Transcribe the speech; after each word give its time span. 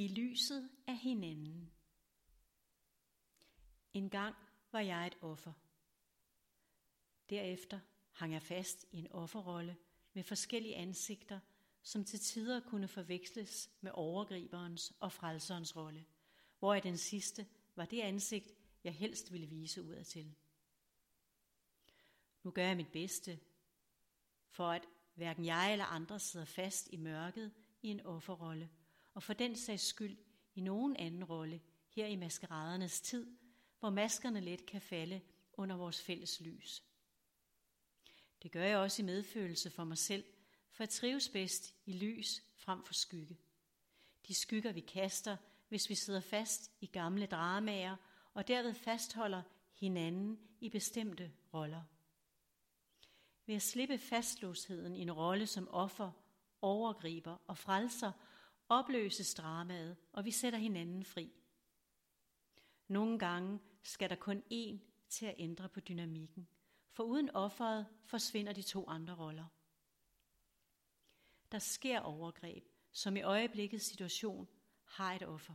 I 0.00 0.08
lyset 0.08 0.70
af 0.86 0.96
hinanden. 0.96 1.72
En 3.92 4.10
gang 4.10 4.36
var 4.72 4.80
jeg 4.80 5.06
et 5.06 5.16
offer. 5.20 5.52
Derefter 7.30 7.80
hang 8.12 8.32
jeg 8.32 8.42
fast 8.42 8.86
i 8.92 8.96
en 8.96 9.12
offerrolle 9.12 9.76
med 10.12 10.22
forskellige 10.22 10.76
ansigter, 10.76 11.40
som 11.82 12.04
til 12.04 12.20
tider 12.20 12.60
kunne 12.60 12.88
forveksles 12.88 13.70
med 13.80 13.90
overgriberens 13.94 14.92
og 15.00 15.12
frelserens 15.12 15.76
rolle, 15.76 16.06
hvor 16.58 16.74
den 16.74 16.96
sidste 16.96 17.46
var 17.74 17.84
det 17.84 18.00
ansigt, 18.00 18.54
jeg 18.84 18.94
helst 18.94 19.32
ville 19.32 19.46
vise 19.46 19.82
udadtil. 19.82 20.34
Nu 22.42 22.50
gør 22.50 22.66
jeg 22.66 22.76
mit 22.76 22.92
bedste, 22.92 23.40
for 24.48 24.70
at 24.70 24.88
hverken 25.14 25.44
jeg 25.44 25.72
eller 25.72 25.84
andre 25.84 26.20
sidder 26.20 26.46
fast 26.46 26.88
i 26.92 26.96
mørket 26.96 27.52
i 27.82 27.88
en 27.88 28.00
offerrolle, 28.00 28.70
og 29.14 29.22
for 29.22 29.32
den 29.32 29.56
sags 29.56 29.82
skyld 29.82 30.16
i 30.54 30.60
nogen 30.60 30.96
anden 30.96 31.24
rolle 31.24 31.60
her 31.88 32.06
i 32.06 32.16
maskeradernes 32.16 33.00
tid, 33.00 33.36
hvor 33.78 33.90
maskerne 33.90 34.40
let 34.40 34.66
kan 34.66 34.80
falde 34.80 35.20
under 35.52 35.76
vores 35.76 36.02
fælles 36.02 36.40
lys. 36.40 36.84
Det 38.42 38.52
gør 38.52 38.64
jeg 38.64 38.78
også 38.78 39.02
i 39.02 39.04
medfølelse 39.04 39.70
for 39.70 39.84
mig 39.84 39.98
selv, 39.98 40.24
for 40.70 40.82
at 40.82 40.90
trives 40.90 41.28
bedst 41.28 41.74
i 41.86 41.92
lys 41.92 42.42
frem 42.56 42.84
for 42.84 42.94
skygge. 42.94 43.38
De 44.28 44.34
skygger 44.34 44.72
vi 44.72 44.80
kaster, 44.80 45.36
hvis 45.68 45.88
vi 45.88 45.94
sidder 45.94 46.20
fast 46.20 46.72
i 46.80 46.86
gamle 46.86 47.26
dramaer 47.26 47.96
og 48.34 48.48
derved 48.48 48.74
fastholder 48.74 49.42
hinanden 49.74 50.38
i 50.60 50.68
bestemte 50.68 51.32
roller. 51.54 51.82
Ved 53.46 53.54
at 53.54 53.62
slippe 53.62 53.98
fastlåsheden 53.98 54.96
i 54.96 55.00
en 55.00 55.12
rolle 55.12 55.46
som 55.46 55.68
offer, 55.68 56.10
overgriber 56.60 57.36
og 57.46 57.58
frelser, 57.58 58.12
opløses 58.70 59.34
dramaet, 59.34 59.96
og 60.12 60.24
vi 60.24 60.30
sætter 60.30 60.58
hinanden 60.58 61.04
fri. 61.04 61.32
Nogle 62.88 63.18
gange 63.18 63.60
skal 63.82 64.10
der 64.10 64.16
kun 64.16 64.42
én 64.52 64.78
til 65.08 65.26
at 65.26 65.34
ændre 65.38 65.68
på 65.68 65.80
dynamikken, 65.80 66.48
for 66.92 67.04
uden 67.04 67.30
offeret 67.30 67.86
forsvinder 68.04 68.52
de 68.52 68.62
to 68.62 68.88
andre 68.88 69.14
roller. 69.14 69.46
Der 71.52 71.58
sker 71.58 72.00
overgreb, 72.00 72.64
som 72.92 73.16
i 73.16 73.22
øjeblikkets 73.22 73.84
situation 73.84 74.48
har 74.84 75.14
et 75.14 75.22
offer. 75.22 75.54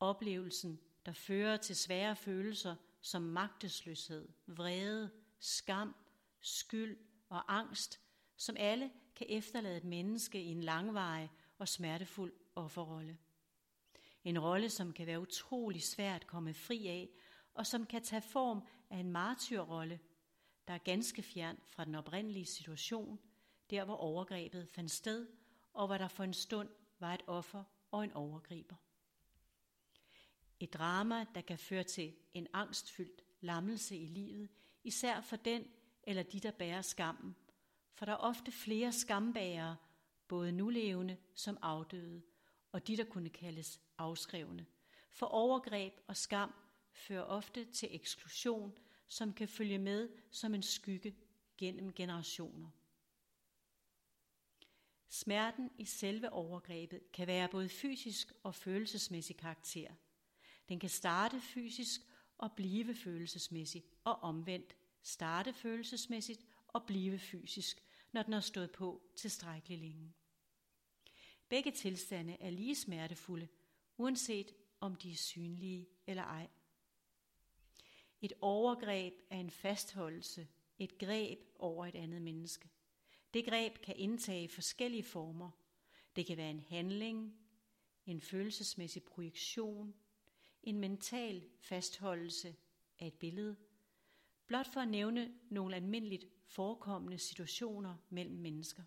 Oplevelsen, 0.00 0.80
der 1.06 1.12
fører 1.12 1.56
til 1.56 1.76
svære 1.76 2.16
følelser 2.16 2.76
som 3.00 3.22
magtesløshed, 3.22 4.28
vrede, 4.46 5.10
skam, 5.38 5.96
skyld 6.40 6.98
og 7.28 7.56
angst, 7.56 8.00
som 8.36 8.56
alle 8.58 8.90
kan 9.16 9.26
efterlade 9.30 9.76
et 9.76 9.84
menneske 9.84 10.42
i 10.42 10.46
en 10.46 10.62
langvarig 10.62 11.30
og 11.58 11.68
smertefuld 11.68 12.32
offerrolle. 12.54 13.18
En 14.24 14.38
rolle, 14.38 14.70
som 14.70 14.92
kan 14.92 15.06
være 15.06 15.20
utrolig 15.20 15.82
svært 15.82 16.20
at 16.20 16.26
komme 16.26 16.54
fri 16.54 16.86
af, 16.86 17.08
og 17.54 17.66
som 17.66 17.86
kan 17.86 18.02
tage 18.02 18.22
form 18.22 18.62
af 18.90 18.96
en 18.98 19.12
martyrrolle, 19.12 20.00
der 20.68 20.74
er 20.74 20.78
ganske 20.78 21.22
fjern 21.22 21.58
fra 21.66 21.84
den 21.84 21.94
oprindelige 21.94 22.46
situation, 22.46 23.18
der 23.70 23.84
hvor 23.84 23.96
overgrebet 23.96 24.68
fandt 24.68 24.90
sted, 24.90 25.28
og 25.74 25.86
hvor 25.86 25.98
der 25.98 26.08
for 26.08 26.24
en 26.24 26.34
stund 26.34 26.68
var 26.98 27.14
et 27.14 27.22
offer 27.26 27.64
og 27.90 28.04
en 28.04 28.12
overgriber. 28.12 28.76
Et 30.60 30.72
drama, 30.74 31.26
der 31.34 31.40
kan 31.40 31.58
føre 31.58 31.84
til 31.84 32.14
en 32.34 32.46
angstfyldt 32.52 33.24
lammelse 33.40 33.96
i 33.96 34.06
livet, 34.06 34.48
især 34.84 35.20
for 35.20 35.36
den 35.36 35.64
eller 36.02 36.22
de, 36.22 36.40
der 36.40 36.50
bærer 36.50 36.82
skammen, 36.82 37.36
for 37.94 38.04
der 38.04 38.12
er 38.12 38.16
ofte 38.16 38.52
flere 38.52 38.92
skambærere, 38.92 39.76
både 40.28 40.52
nulevende 40.52 41.16
som 41.34 41.58
afdøde, 41.62 42.22
og 42.72 42.86
de, 42.86 42.96
der 42.96 43.04
kunne 43.04 43.30
kaldes 43.30 43.80
afskrevne. 43.98 44.66
For 45.10 45.26
overgreb 45.26 45.92
og 46.06 46.16
skam 46.16 46.54
fører 46.92 47.22
ofte 47.22 47.64
til 47.64 47.88
eksklusion, 47.92 48.78
som 49.08 49.32
kan 49.32 49.48
følge 49.48 49.78
med 49.78 50.08
som 50.30 50.54
en 50.54 50.62
skygge 50.62 51.16
gennem 51.58 51.92
generationer. 51.92 52.70
Smerten 55.08 55.70
i 55.78 55.84
selve 55.84 56.32
overgrebet 56.32 57.12
kan 57.12 57.26
være 57.26 57.48
både 57.48 57.68
fysisk 57.68 58.32
og 58.42 58.54
følelsesmæssig 58.54 59.36
karakter. 59.36 59.90
Den 60.68 60.80
kan 60.80 60.90
starte 60.90 61.40
fysisk 61.40 62.00
og 62.38 62.52
blive 62.52 62.94
følelsesmæssig, 62.94 63.84
og 64.04 64.14
omvendt 64.22 64.76
starte 65.02 65.52
følelsesmæssigt 65.52 66.44
og 66.68 66.86
blive 66.86 67.18
fysisk, 67.18 67.82
når 68.12 68.22
den 68.22 68.32
har 68.32 68.40
stået 68.40 68.70
på 68.70 69.02
tilstrækkeligt 69.16 69.80
længe. 69.80 70.14
Begge 71.48 71.70
tilstande 71.70 72.36
er 72.40 72.50
lige 72.50 72.74
smertefulde, 72.74 73.48
uanset 73.96 74.54
om 74.80 74.96
de 74.96 75.10
er 75.10 75.16
synlige 75.16 75.88
eller 76.06 76.22
ej. 76.22 76.48
Et 78.20 78.32
overgreb 78.40 79.14
er 79.30 79.40
en 79.40 79.50
fastholdelse, 79.50 80.48
et 80.78 80.98
greb 80.98 81.38
over 81.58 81.86
et 81.86 81.94
andet 81.94 82.22
menneske. 82.22 82.68
Det 83.34 83.44
greb 83.44 83.78
kan 83.78 83.96
indtage 83.96 84.48
forskellige 84.48 85.02
former. 85.02 85.50
Det 86.16 86.26
kan 86.26 86.36
være 86.36 86.50
en 86.50 86.60
handling, 86.60 87.38
en 88.06 88.20
følelsesmæssig 88.20 89.02
projektion, 89.02 89.94
en 90.62 90.78
mental 90.78 91.48
fastholdelse 91.60 92.56
af 92.98 93.06
et 93.06 93.14
billede. 93.14 93.56
Blot 94.46 94.66
for 94.72 94.80
at 94.80 94.88
nævne 94.88 95.34
nogle 95.50 95.76
almindeligt 95.76 96.26
forekommende 96.46 97.18
situationer 97.18 97.96
mellem 98.10 98.36
mennesker. 98.36 98.82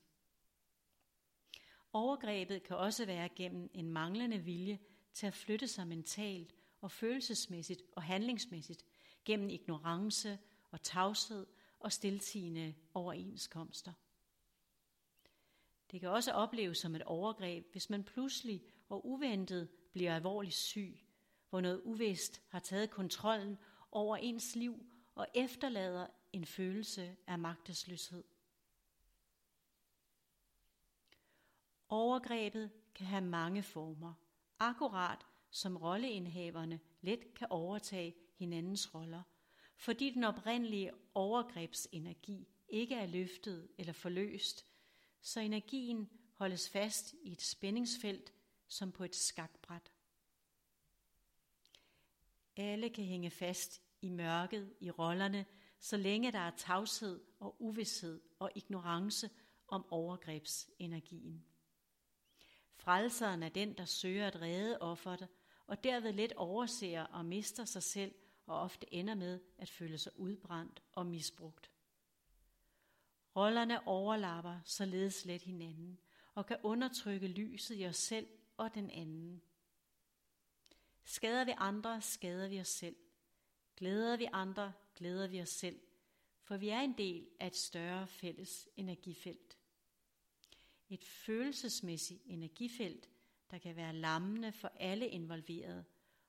Overgrebet 1.93 2.63
kan 2.63 2.77
også 2.77 3.05
være 3.05 3.29
gennem 3.29 3.69
en 3.73 3.89
manglende 3.89 4.37
vilje 4.37 4.79
til 5.13 5.27
at 5.27 5.33
flytte 5.33 5.67
sig 5.67 5.87
mentalt 5.87 6.55
og 6.81 6.91
følelsesmæssigt 6.91 7.81
og 7.91 8.03
handlingsmæssigt 8.03 8.85
gennem 9.25 9.49
ignorance 9.49 10.39
og 10.71 10.81
tavshed 10.81 11.45
og 11.79 11.91
stiltigende 11.91 12.73
overenskomster. 12.93 13.93
Det 15.91 15.99
kan 15.99 16.09
også 16.09 16.31
opleves 16.31 16.77
som 16.77 16.95
et 16.95 17.03
overgreb, 17.03 17.71
hvis 17.71 17.89
man 17.89 18.03
pludselig 18.03 18.63
og 18.89 19.05
uventet 19.05 19.69
bliver 19.93 20.15
alvorligt 20.15 20.55
syg, 20.55 20.99
hvor 21.49 21.61
noget 21.61 21.81
uvist 21.83 22.41
har 22.49 22.59
taget 22.59 22.89
kontrollen 22.89 23.57
over 23.91 24.17
ens 24.17 24.55
liv 24.55 24.85
og 25.15 25.27
efterlader 25.35 26.07
en 26.33 26.45
følelse 26.45 27.15
af 27.27 27.39
magtesløshed. 27.39 28.23
Overgrebet 31.93 32.71
kan 32.95 33.05
have 33.05 33.21
mange 33.21 33.63
former, 33.63 34.13
akkurat 34.59 35.25
som 35.49 35.77
rolleindhaverne 35.77 36.79
let 37.01 37.33
kan 37.33 37.47
overtage 37.49 38.15
hinandens 38.35 38.95
roller, 38.95 39.23
fordi 39.75 40.09
den 40.09 40.23
oprindelige 40.23 40.91
overgrebsenergi 41.13 42.47
ikke 42.69 42.95
er 42.95 43.05
løftet 43.05 43.67
eller 43.77 43.93
forløst, 43.93 44.65
så 45.21 45.39
energien 45.39 46.09
holdes 46.33 46.69
fast 46.69 47.15
i 47.23 47.31
et 47.31 47.41
spændingsfelt 47.41 48.33
som 48.67 48.91
på 48.91 49.03
et 49.03 49.15
skakbræt. 49.15 49.91
Alle 52.55 52.89
kan 52.89 53.05
hænge 53.05 53.29
fast 53.29 53.81
i 54.01 54.09
mørket 54.09 54.73
i 54.79 54.91
rollerne, 54.91 55.45
så 55.79 55.97
længe 55.97 56.31
der 56.31 56.39
er 56.39 56.51
tavshed 56.57 57.21
og 57.39 57.55
uvidshed 57.61 58.21
og 58.39 58.51
ignorance 58.55 59.29
om 59.67 59.85
overgrebsenergien. 59.89 61.45
Frelseren 62.81 63.43
er 63.43 63.49
den, 63.49 63.73
der 63.73 63.85
søger 63.85 64.27
at 64.27 64.41
redde 64.41 64.77
offeret, 64.79 65.27
og 65.67 65.83
derved 65.83 66.13
let 66.13 66.33
overser 66.33 67.01
og 67.01 67.25
mister 67.25 67.65
sig 67.65 67.83
selv 67.83 68.15
og 68.45 68.59
ofte 68.59 68.93
ender 68.93 69.15
med 69.15 69.39
at 69.57 69.69
føle 69.69 69.97
sig 69.97 70.19
udbrændt 70.19 70.81
og 70.91 71.05
misbrugt. 71.05 71.71
Rollerne 73.35 73.87
overlapper 73.87 74.59
således 74.65 75.25
let 75.25 75.41
hinanden 75.41 75.99
og 76.33 76.45
kan 76.45 76.57
undertrykke 76.63 77.27
lyset 77.27 77.79
i 77.79 77.85
os 77.85 77.97
selv 77.97 78.27
og 78.57 78.73
den 78.73 78.89
anden. 78.89 79.41
Skader 81.03 81.45
vi 81.45 81.53
andre, 81.57 82.01
skader 82.01 82.47
vi 82.47 82.59
os 82.59 82.67
selv. 82.67 82.95
Glæder 83.77 84.17
vi 84.17 84.27
andre, 84.33 84.73
glæder 84.95 85.27
vi 85.27 85.41
os 85.41 85.49
selv, 85.49 85.79
for 86.43 86.57
vi 86.57 86.69
er 86.69 86.79
en 86.79 86.97
del 86.97 87.29
af 87.39 87.47
et 87.47 87.55
større 87.55 88.07
fælles 88.07 88.69
energifelt. 88.75 89.60
Et 90.91 91.05
følelsesmæssigt 91.05 92.21
energifelt, 92.25 93.09
der 93.51 93.57
kan 93.57 93.75
være 93.75 93.93
lammende 93.93 94.51
for 94.51 94.71
alle 94.75 95.07
involverede, 95.07 95.85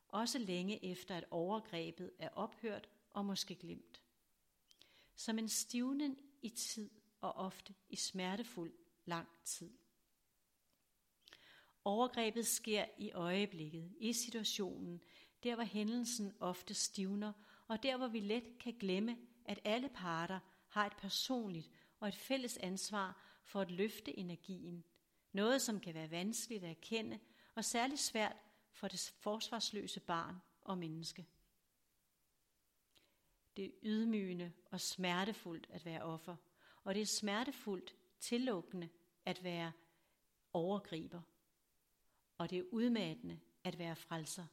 også 0.09 0.39
længe 0.39 0.85
efter 0.85 1.17
at 1.17 1.25
overgrebet 1.31 2.13
er 2.19 2.29
ophørt 2.29 2.89
og 3.11 3.25
måske 3.25 3.55
glemt. 3.55 4.03
Som 5.15 5.39
en 5.39 5.49
stivning 5.49 6.19
i 6.43 6.49
tid 6.49 6.91
og 7.21 7.33
ofte 7.33 7.75
i 7.89 7.97
smertefuld 7.97 8.73
lang 9.05 9.29
tid. 9.45 9.71
Overgrebet 11.85 12.47
sker 12.47 12.85
i 12.99 13.13
øjeblikket, 13.13 13.95
i 13.99 14.13
situationen, 14.13 15.03
der 15.43 15.55
hvor 15.55 15.65
hændelsen 15.65 16.33
ofte 16.41 16.75
stivner, 16.75 17.33
og 17.69 17.83
der 17.83 17.97
hvor 17.97 18.09
vi 18.09 18.21
let 18.21 18.59
kan 18.61 18.75
glemme, 18.81 19.19
at 19.45 19.61
alle 19.65 19.89
parter 19.89 20.41
har 20.69 20.87
et 20.87 20.97
personligt 20.97 21.71
og 22.01 22.09
et 22.09 22.17
fælles 22.17 22.57
ansvar 22.57 23.32
for 23.43 23.61
at 23.61 23.71
løfte 23.71 24.19
energien. 24.19 24.85
Noget, 25.33 25.63
som 25.63 25.81
kan 25.81 25.95
være 25.95 26.11
vanskeligt 26.11 26.65
at 26.65 26.71
erkende, 26.71 27.19
og 27.55 27.65
særligt 27.65 28.01
svært 28.01 28.37
for 28.73 28.89
det 28.89 29.13
forsvarsløse 29.19 30.01
barn 30.01 30.37
og 30.61 30.79
menneske. 30.79 31.27
Det 33.57 33.65
er 33.65 33.71
ydmygende 33.83 34.53
og 34.71 34.81
smertefuldt 34.81 35.67
at 35.71 35.85
være 35.85 36.03
offer, 36.03 36.37
og 36.85 36.95
det 36.95 37.03
er 37.03 37.07
smertefuldt 37.07 37.95
tillukkende 38.21 38.89
at 39.25 39.45
være 39.45 39.73
overgriber. 40.53 41.21
Og 42.39 42.51
det 42.51 42.59
er 42.59 42.65
udmattende 42.71 43.41
at 43.65 43.79
være 43.79 43.97
frelser. 43.97 44.47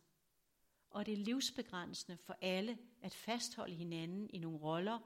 Og 0.89 1.05
det 1.05 1.11
er 1.11 1.17
livsbegrænsende 1.17 2.17
for 2.17 2.37
alle 2.41 2.77
at 3.01 3.13
fastholde 3.13 3.75
hinanden 3.75 4.29
i 4.33 4.39
nogle 4.39 4.59
roller, 4.59 4.99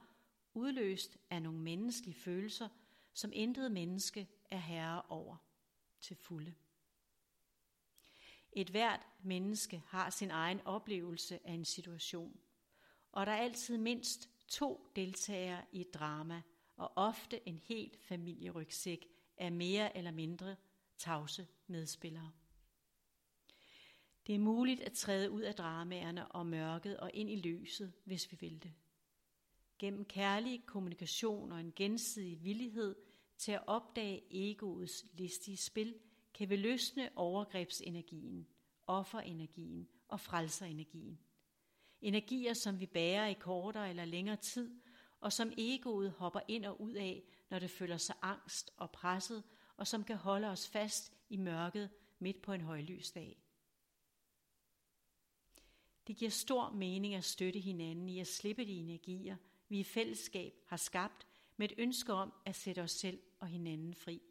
udløst 0.54 1.18
af 1.30 1.42
nogle 1.42 1.60
menneskelige 1.60 2.16
følelser, 2.16 2.70
som 3.14 3.32
intet 3.34 3.72
menneske 3.72 4.28
er 4.52 4.58
herre 4.58 5.02
over 5.10 5.38
til 6.02 6.16
fulde. 6.16 6.54
Et 8.52 8.70
hvert 8.70 9.08
menneske 9.24 9.84
har 9.88 10.10
sin 10.10 10.32
egen 10.32 10.62
oplevelse 10.66 11.48
af 11.48 11.54
en 11.54 11.66
situation, 11.66 12.40
og 13.12 13.26
der 13.26 13.32
er 13.32 13.38
altid 13.38 13.78
mindst 13.78 14.30
to 14.48 14.92
deltagere 14.96 15.66
i 15.72 15.82
et 15.82 15.94
drama, 15.94 16.42
og 16.76 16.92
ofte 16.96 17.48
en 17.48 17.58
helt 17.58 17.98
familierygsæk 18.02 19.08
af 19.38 19.52
mere 19.52 19.98
eller 19.98 20.12
mindre 20.12 20.56
tavse 20.98 21.48
medspillere. 21.68 22.32
Det 24.28 24.36
er 24.36 24.40
muligt 24.40 24.82
at 24.82 24.94
træde 24.94 25.32
ud 25.32 25.42
af 25.42 25.56
dramaerne 25.56 26.28
og 26.28 26.46
mørket 26.46 26.98
og 26.98 27.12
ind 27.14 27.30
i 27.30 27.36
lyset, 27.36 27.94
hvis 28.04 28.32
vi 28.32 28.38
vil 28.40 28.64
det. 28.64 28.74
Gennem 29.84 30.06
kærlig 30.06 30.66
kommunikation 30.66 31.52
og 31.52 31.60
en 31.60 31.74
gensidig 31.76 32.44
villighed 32.44 32.96
til 33.38 33.52
at 33.52 33.64
opdage 33.68 34.24
egoets 34.32 35.06
listige 35.14 35.58
spil, 35.58 35.96
kan 36.34 36.50
vi 36.50 36.56
løsne 36.56 37.10
overgrebsenergien, 37.16 38.48
offerenergien 38.88 39.88
og 40.08 40.20
frelserenergien. 40.20 41.20
Energier, 42.02 42.54
som 42.54 42.80
vi 42.80 42.86
bærer 42.86 43.28
i 43.28 43.34
kortere 43.34 43.90
eller 43.90 44.06
længere 44.06 44.36
tid, 44.36 44.82
og 45.20 45.34
som 45.34 45.52
egoet 45.58 46.12
hopper 46.12 46.40
ind 46.48 46.66
og 46.66 46.82
ud 46.82 46.94
af, 46.94 47.24
når 47.50 47.60
det 47.60 47.70
føler 47.70 47.98
sig 47.98 48.16
angst 48.22 48.72
og 48.78 48.92
presset, 48.92 49.44
og 49.78 49.88
som 49.88 50.04
kan 50.04 50.18
holde 50.18 50.48
os 50.48 50.70
fast 50.70 51.14
i 51.30 51.38
mørket 51.38 51.90
midt 52.20 52.42
på 52.42 52.54
en 52.54 52.62
højlys 52.62 53.12
dag. 53.12 53.44
Det 56.08 56.16
giver 56.16 56.32
stor 56.32 56.70
mening 56.70 57.14
at 57.14 57.24
støtte 57.24 57.60
hinanden 57.60 58.10
i 58.10 58.20
at 58.20 58.28
slippe 58.28 58.66
de 58.66 58.74
energier, 58.74 59.38
vi 59.74 59.80
i 59.80 59.84
fællesskab 59.84 60.54
har 60.68 60.78
skabt 60.78 61.28
med 61.58 61.72
et 61.72 61.76
ønske 61.78 62.14
om 62.14 62.34
at 62.46 62.56
sætte 62.56 62.82
os 62.82 62.92
selv 62.92 63.20
og 63.40 63.48
hinanden 63.48 63.94
fri. 63.94 64.22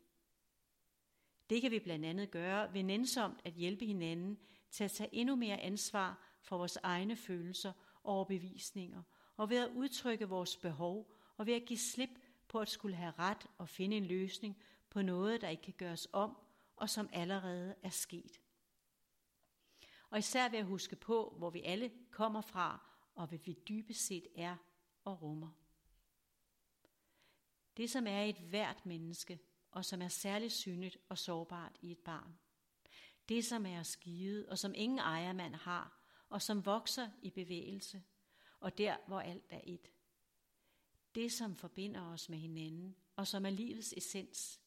Det 1.50 1.62
kan 1.62 1.70
vi 1.70 1.78
blandt 1.78 2.04
andet 2.04 2.30
gøre 2.30 2.74
ved 2.74 2.82
nænsomt 2.82 3.40
at 3.44 3.52
hjælpe 3.52 3.86
hinanden 3.86 4.38
til 4.70 4.84
at 4.84 4.90
tage 4.90 5.14
endnu 5.14 5.36
mere 5.36 5.60
ansvar 5.60 6.36
for 6.40 6.58
vores 6.58 6.78
egne 6.82 7.16
følelser 7.16 7.72
og 8.02 8.14
overbevisninger, 8.14 9.02
og 9.36 9.50
ved 9.50 9.56
at 9.56 9.70
udtrykke 9.74 10.28
vores 10.28 10.56
behov, 10.56 11.12
og 11.36 11.46
ved 11.46 11.54
at 11.54 11.64
give 11.66 11.78
slip 11.78 12.18
på 12.48 12.60
at 12.60 12.68
skulle 12.68 12.96
have 12.96 13.12
ret 13.18 13.46
og 13.58 13.68
finde 13.68 13.96
en 13.96 14.06
løsning 14.06 14.62
på 14.90 15.02
noget, 15.02 15.40
der 15.40 15.48
ikke 15.48 15.62
kan 15.62 15.74
gøres 15.76 16.08
om, 16.12 16.36
og 16.76 16.90
som 16.90 17.08
allerede 17.12 17.74
er 17.82 17.90
sket. 17.90 18.40
Og 20.10 20.18
især 20.18 20.48
ved 20.48 20.58
at 20.58 20.66
huske 20.66 20.96
på, 20.96 21.34
hvor 21.38 21.50
vi 21.50 21.62
alle 21.62 21.90
kommer 22.10 22.40
fra, 22.40 22.88
og 23.14 23.26
hvad 23.26 23.38
vi 23.38 23.58
dybest 23.68 24.06
set 24.06 24.26
er 24.34 24.56
og 25.04 25.22
rummer. 25.22 25.50
Det, 27.76 27.90
som 27.90 28.06
er 28.06 28.20
i 28.20 28.31
et 28.31 28.37
hvert 28.38 28.87
menneske, 28.87 29.40
og 29.70 29.84
som 29.84 30.02
er 30.02 30.08
særligt 30.08 30.52
synligt 30.52 30.99
og 31.08 31.19
sårbart 31.19 31.76
i 31.81 31.93
et 31.93 31.99
barn. 31.99 32.38
Det, 33.28 33.44
som 33.44 33.66
er 33.66 33.82
skivet, 33.82 34.46
og 34.46 34.58
som 34.58 34.75
ingen 34.75 34.99
ejermand 34.99 35.54
har, 35.54 35.99
og 36.28 36.43
som 36.43 36.66
vokser 36.66 37.10
i 37.22 37.31
bevægelse, 37.31 38.02
og 38.60 38.78
der, 38.78 38.96
hvor 39.06 39.20
alt 39.20 39.44
er 39.50 39.60
et. 39.64 39.88
Det, 41.14 41.32
som 41.32 41.56
forbinder 41.56 42.00
os 42.00 42.28
med 42.28 42.38
hinanden, 42.38 42.96
og 43.16 43.26
som 43.26 43.46
er 43.46 43.50
livets 43.50 43.94
essens, 43.96 44.60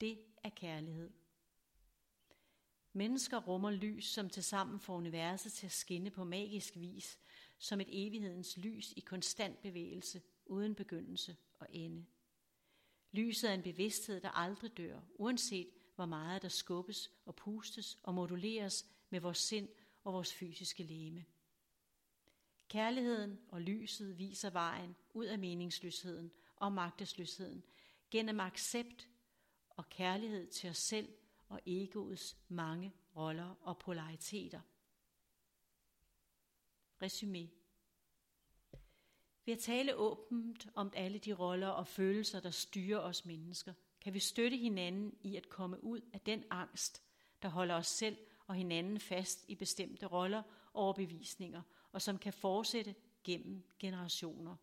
det 0.00 0.24
er 0.42 0.50
kærlighed. 0.50 1.10
Mennesker 2.92 3.38
rummer 3.38 3.70
lys, 3.70 4.04
som 4.04 4.30
tilsammen 4.30 4.80
får 4.80 4.96
universet 4.96 5.52
til 5.52 5.66
at 5.66 5.72
skinne 5.72 6.10
på 6.10 6.24
magisk 6.24 6.76
vis, 6.76 7.18
som 7.62 7.80
et 7.80 7.88
evighedens 7.90 8.56
lys 8.56 8.92
i 8.92 9.00
konstant 9.00 9.62
bevægelse, 9.62 10.22
uden 10.46 10.74
begyndelse 10.74 11.36
og 11.58 11.66
ende. 11.70 12.06
Lyset 13.12 13.50
er 13.50 13.54
en 13.54 13.62
bevidsthed, 13.62 14.20
der 14.20 14.30
aldrig 14.30 14.76
dør, 14.76 15.00
uanset 15.14 15.70
hvor 15.94 16.06
meget 16.06 16.42
der 16.42 16.48
skubbes 16.48 17.10
og 17.24 17.34
pustes 17.34 17.98
og 18.02 18.14
moduleres 18.14 18.86
med 19.10 19.20
vores 19.20 19.38
sind 19.38 19.68
og 20.04 20.12
vores 20.12 20.34
fysiske 20.34 20.82
leme. 20.82 21.24
Kærligheden 22.68 23.38
og 23.48 23.60
lyset 23.60 24.18
viser 24.18 24.50
vejen 24.50 24.96
ud 25.14 25.26
af 25.26 25.38
meningsløsheden 25.38 26.32
og 26.56 26.72
magtesløsheden 26.72 27.64
gennem 28.10 28.40
accept 28.40 29.08
og 29.68 29.88
kærlighed 29.88 30.46
til 30.46 30.70
os 30.70 30.78
selv 30.78 31.08
og 31.48 31.60
egoets 31.66 32.36
mange 32.48 32.92
roller 33.16 33.54
og 33.60 33.78
polariteter. 33.78 34.60
Resumé. 37.02 37.48
Ved 39.44 39.54
at 39.54 39.60
tale 39.60 39.96
åbent 39.96 40.68
om 40.74 40.92
alle 40.96 41.18
de 41.18 41.32
roller 41.32 41.68
og 41.68 41.86
følelser, 41.86 42.40
der 42.40 42.50
styrer 42.50 42.98
os 42.98 43.24
mennesker, 43.24 43.72
kan 44.00 44.14
vi 44.14 44.18
støtte 44.18 44.56
hinanden 44.56 45.14
i 45.20 45.36
at 45.36 45.48
komme 45.48 45.84
ud 45.84 46.00
af 46.12 46.20
den 46.20 46.44
angst, 46.50 47.02
der 47.42 47.48
holder 47.48 47.74
os 47.74 47.86
selv 47.86 48.16
og 48.46 48.54
hinanden 48.54 49.00
fast 49.00 49.44
i 49.48 49.54
bestemte 49.54 50.06
roller 50.06 50.42
og 50.72 50.82
overbevisninger, 50.82 51.62
og 51.92 52.02
som 52.02 52.18
kan 52.18 52.32
fortsætte 52.32 52.94
gennem 53.24 53.62
generationer 53.78 54.56